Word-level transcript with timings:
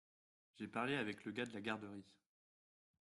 J’ai 0.55 0.67
parlé 0.67 0.95
avec 0.95 1.25
le 1.25 1.31
gars 1.31 1.45
de 1.45 1.53
la 1.53 1.61
garderie. 1.61 2.03